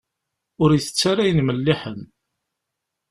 Ur 0.63 0.69
itett 0.73 1.01
ara 1.11 1.21
ayen 1.23 1.43
melliḥen. 1.43 2.01